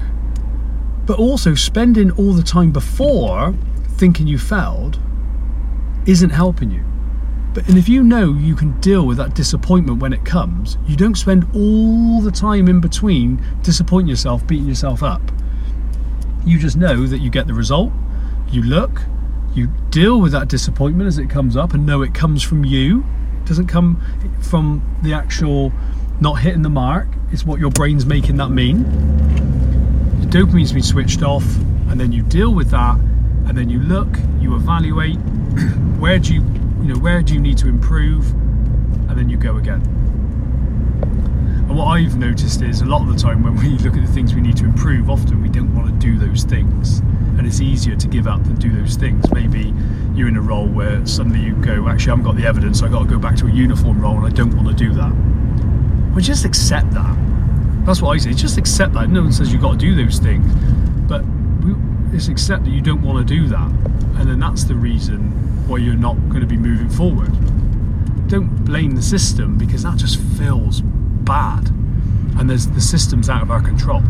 But 1.06 1.20
also 1.20 1.56
spending 1.56 2.12
all 2.12 2.34
the 2.34 2.44
time 2.44 2.72
before 2.72 3.54
thinking 3.98 4.28
you 4.28 4.38
failed 4.38 5.00
isn't 6.06 6.30
helping 6.30 6.72
you. 6.72 6.84
But 7.54 7.68
and 7.68 7.78
if 7.78 7.90
you 7.90 8.04
know 8.04 8.34
you 8.34 8.56
can 8.56 8.80
deal 8.80 9.06
with 9.06 9.18
that 9.18 9.34
disappointment 9.34 10.00
when 10.00 10.14
it 10.14 10.24
comes, 10.24 10.78
you 10.88 10.96
don't 10.96 11.16
spend 11.16 11.48
all 11.56 12.22
the 12.22 12.32
time 12.32 12.68
in 12.68 12.80
between 12.80 13.44
disappointing 13.64 14.08
yourself, 14.08 14.46
beating 14.46 14.68
yourself 14.68 15.02
up. 15.02 15.22
You 16.46 16.60
just 16.60 16.78
know 16.78 17.06
that 17.08 17.20
you 17.20 17.30
get 17.30 17.48
the 17.48 17.54
result 17.54 17.92
you 18.52 18.64
look, 18.64 19.02
you 19.54 19.68
deal 19.90 20.20
with 20.20 20.32
that 20.32 20.48
disappointment 20.48 21.08
as 21.08 21.18
it 21.18 21.30
comes 21.30 21.56
up 21.56 21.74
and 21.74 21.86
know 21.86 22.02
it 22.02 22.14
comes 22.14 22.44
from 22.44 22.66
you. 22.66 23.04
It 23.42 23.46
doesn't 23.48 23.68
come 23.68 24.02
from 24.42 24.82
the 25.04 25.14
actual 25.14 25.72
not 26.20 26.40
hitting 26.40 26.62
the 26.64 26.70
mark, 26.70 27.08
it's 27.32 27.46
what 27.46 27.60
your 27.60 27.72
brain's 27.72 28.06
making 28.06 28.38
that 28.38 28.50
mean. 28.50 28.80
Your 30.20 30.30
dopamine's 30.30 30.74
been 30.74 30.84
switched 30.84 31.24
off, 31.24 31.46
and 31.90 32.00
then 32.00 32.12
you 32.12 32.24
deal 32.24 32.54
with 32.54 32.72
that, 32.72 32.96
and 32.96 33.58
then 33.58 33.70
you 33.70 33.80
look, 33.80 34.10
you 34.40 34.56
evaluate 34.56 35.16
where 36.00 36.20
do 36.20 36.34
you 36.34 36.42
you 36.82 36.94
know 36.94 37.00
where 37.00 37.22
do 37.22 37.34
you 37.34 37.40
need 37.40 37.58
to 37.60 37.68
improve, 37.68 38.30
and 38.32 39.18
then 39.18 39.30
you 39.30 39.38
go 39.38 39.58
again. 39.58 39.82
And 41.02 41.78
what 41.78 41.86
I've 41.86 42.18
noticed 42.18 42.62
is 42.62 42.82
a 42.82 42.86
lot 42.86 43.02
of 43.02 43.08
the 43.14 43.20
time 43.20 43.44
when 43.44 43.56
we 43.56 43.78
look 43.84 43.96
at 43.96 44.06
the 44.06 44.12
things 44.12 44.34
we 44.34 44.42
need 44.42 44.58
to 44.58 44.66
improve, 44.66 45.10
often 45.10 45.42
we 45.42 45.50
don't 45.50 45.74
want 45.76 45.88
to 45.88 45.94
do 45.94 46.18
those 46.18 46.44
things 46.44 47.02
and 47.40 47.48
it's 47.48 47.62
easier 47.62 47.96
to 47.96 48.08
give 48.10 48.28
up 48.28 48.44
than 48.44 48.56
do 48.56 48.70
those 48.70 48.98
things. 48.98 49.32
Maybe 49.32 49.74
you're 50.14 50.28
in 50.28 50.36
a 50.36 50.42
role 50.42 50.68
where 50.68 51.06
suddenly 51.06 51.40
you 51.40 51.56
go, 51.56 51.88
actually, 51.88 52.12
I 52.12 52.16
haven't 52.18 52.26
got 52.26 52.36
the 52.36 52.46
evidence, 52.46 52.84
I've 52.84 52.92
got 52.92 53.04
to 53.04 53.10
go 53.10 53.18
back 53.18 53.38
to 53.38 53.48
a 53.48 53.52
uniform 53.52 54.02
role, 54.02 54.18
and 54.18 54.26
I 54.26 54.30
don't 54.30 54.54
want 54.58 54.68
to 54.68 54.74
do 54.74 54.94
that. 54.96 55.14
Well, 56.12 56.20
just 56.20 56.44
accept 56.44 56.92
that. 56.92 57.18
That's 57.86 58.02
what 58.02 58.12
I 58.12 58.18
say. 58.18 58.34
Just 58.34 58.58
accept 58.58 58.94
that. 58.94 59.10
No 59.10 59.22
one 59.22 59.32
says 59.32 59.54
you've 59.54 59.62
got 59.62 59.72
to 59.72 59.78
do 59.78 59.96
those 59.96 60.20
things, 60.20 60.54
but 61.08 61.24
just 62.12 62.28
accept 62.28 62.66
that 62.66 62.72
you 62.72 62.82
don't 62.82 63.02
want 63.02 63.26
to 63.26 63.34
do 63.34 63.48
that, 63.48 63.70
and 64.20 64.30
then 64.30 64.40
that's 64.40 64.66
the 64.66 64.76
reason 64.76 65.49
why 65.70 65.78
you're 65.78 65.96
not 65.96 66.16
going 66.30 66.42
to 66.42 66.48
be 66.48 66.58
moving 66.58 66.90
forward. 66.90 67.32
Don't 68.28 68.66
blame 68.66 68.96
the 68.96 69.02
system 69.02 69.58
because 69.58 69.84
that 69.84 69.98
just 69.98 70.20
feels 70.38 70.82
bad, 70.82 71.70
and 72.40 72.50
there's 72.50 72.68
the 72.68 72.82
system's 72.82 73.30
out 73.30 73.44
of 73.44 73.52
our 73.52 73.62
control. 73.62 74.02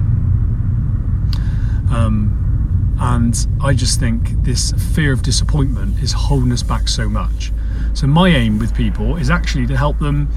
Um, 1.91 2.95
and 2.99 3.47
I 3.61 3.73
just 3.73 3.99
think 3.99 4.43
this 4.43 4.71
fear 4.93 5.11
of 5.11 5.21
disappointment 5.21 5.99
is 6.01 6.13
holding 6.13 6.51
us 6.51 6.63
back 6.63 6.87
so 6.87 7.09
much. 7.09 7.51
So, 7.93 8.07
my 8.07 8.29
aim 8.29 8.57
with 8.57 8.73
people 8.73 9.17
is 9.17 9.29
actually 9.29 9.67
to 9.67 9.75
help 9.75 9.99
them 9.99 10.29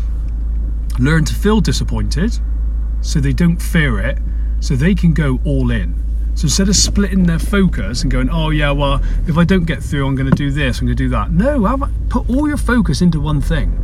learn 0.98 1.24
to 1.24 1.34
feel 1.34 1.60
disappointed 1.60 2.38
so 3.00 3.20
they 3.20 3.32
don't 3.32 3.60
fear 3.60 4.00
it, 4.00 4.18
so 4.60 4.74
they 4.74 4.94
can 4.94 5.12
go 5.12 5.40
all 5.44 5.70
in. 5.70 6.01
So 6.34 6.46
instead 6.46 6.68
of 6.68 6.76
splitting 6.76 7.24
their 7.24 7.38
focus 7.38 8.02
and 8.02 8.10
going, 8.10 8.30
oh 8.30 8.50
yeah, 8.50 8.70
well, 8.70 9.02
if 9.26 9.36
I 9.36 9.44
don't 9.44 9.64
get 9.64 9.82
through, 9.82 10.06
I'm 10.06 10.14
going 10.14 10.30
to 10.30 10.36
do 10.36 10.50
this, 10.50 10.80
I'm 10.80 10.86
going 10.86 10.96
to 10.96 11.02
do 11.02 11.08
that. 11.10 11.30
No, 11.30 11.64
have, 11.66 11.90
put 12.08 12.28
all 12.30 12.48
your 12.48 12.56
focus 12.56 13.02
into 13.02 13.20
one 13.20 13.40
thing 13.40 13.78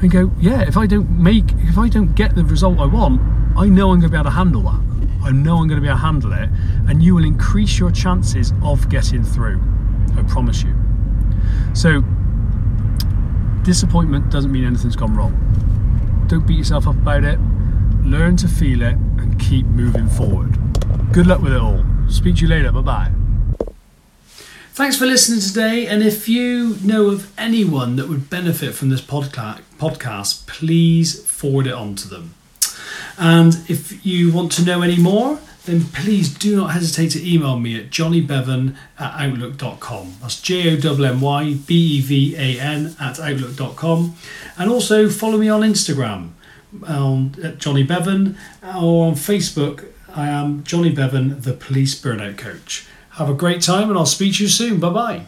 and 0.00 0.10
go, 0.10 0.30
yeah, 0.40 0.62
if 0.62 0.76
I 0.76 0.86
don't 0.86 1.10
make, 1.10 1.44
if 1.58 1.78
I 1.78 1.88
don't 1.88 2.14
get 2.14 2.34
the 2.34 2.44
result 2.44 2.78
I 2.78 2.86
want, 2.86 3.20
I 3.56 3.66
know 3.66 3.90
I'm 3.90 4.00
going 4.00 4.02
to 4.02 4.08
be 4.08 4.16
able 4.16 4.24
to 4.24 4.30
handle 4.30 4.62
that. 4.62 4.80
I 5.24 5.30
know 5.30 5.58
I'm 5.58 5.68
going 5.68 5.80
to 5.80 5.80
be 5.80 5.86
able 5.86 5.98
to 5.98 6.04
handle 6.04 6.32
it, 6.32 6.48
and 6.88 7.02
you 7.02 7.14
will 7.14 7.24
increase 7.24 7.78
your 7.78 7.92
chances 7.92 8.52
of 8.62 8.88
getting 8.88 9.22
through. 9.22 9.62
I 10.16 10.22
promise 10.22 10.62
you. 10.62 10.74
So, 11.74 12.02
disappointment 13.62 14.30
doesn't 14.30 14.50
mean 14.50 14.64
anything's 14.64 14.96
gone 14.96 15.14
wrong. 15.14 16.26
Don't 16.28 16.46
beat 16.46 16.58
yourself 16.58 16.88
up 16.88 16.96
about 16.96 17.24
it. 17.24 17.38
Learn 18.02 18.36
to 18.38 18.48
feel 18.48 18.82
it 18.82 18.94
and 18.94 19.38
keep 19.38 19.66
moving 19.66 20.08
forward. 20.08 20.58
Good 21.12 21.26
luck 21.26 21.42
with 21.42 21.52
it 21.52 21.60
all. 21.60 21.84
Speak 22.08 22.36
to 22.36 22.42
you 22.42 22.48
later. 22.48 22.72
Bye 22.72 22.80
bye. 22.80 23.12
Thanks 24.72 24.96
for 24.96 25.04
listening 25.04 25.40
today. 25.40 25.86
And 25.86 26.02
if 26.02 26.26
you 26.26 26.76
know 26.82 27.10
of 27.10 27.30
anyone 27.38 27.96
that 27.96 28.08
would 28.08 28.30
benefit 28.30 28.74
from 28.74 28.88
this 28.88 29.02
podcast, 29.02 30.46
please 30.46 31.22
forward 31.26 31.66
it 31.66 31.74
on 31.74 31.96
to 31.96 32.08
them. 32.08 32.32
And 33.18 33.58
if 33.68 34.06
you 34.06 34.32
want 34.32 34.52
to 34.52 34.64
know 34.64 34.80
any 34.80 34.96
more, 34.96 35.38
then 35.66 35.84
please 35.84 36.32
do 36.32 36.56
not 36.56 36.68
hesitate 36.68 37.10
to 37.10 37.30
email 37.30 37.58
me 37.58 37.78
at 37.78 37.90
jonnybevan 37.90 38.74
at 38.98 39.12
outlook.com. 39.12 40.14
That's 40.22 40.40
J 40.40 40.80
O 40.82 41.02
M 41.02 41.20
Y 41.20 41.58
B 41.66 41.98
E 41.98 42.00
V 42.00 42.36
A 42.36 42.58
N 42.58 42.96
at 42.98 43.20
outlook.com. 43.20 44.16
And 44.56 44.70
also 44.70 45.10
follow 45.10 45.36
me 45.36 45.50
on 45.50 45.60
Instagram 45.60 46.30
um, 46.86 47.32
at 47.44 47.58
Jonny 47.58 47.82
Bevan 47.82 48.38
or 48.62 49.08
on 49.08 49.12
Facebook. 49.12 49.91
I 50.14 50.28
am 50.28 50.62
Jonny 50.64 50.90
Bevan, 50.90 51.40
the 51.40 51.52
police 51.52 52.00
burnout 52.00 52.36
coach. 52.36 52.86
Have 53.12 53.30
a 53.30 53.34
great 53.34 53.62
time 53.62 53.88
and 53.88 53.98
I'll 53.98 54.06
speak 54.06 54.34
to 54.36 54.42
you 54.42 54.48
soon. 54.48 54.78
Bye 54.78 54.90
bye. 54.90 55.26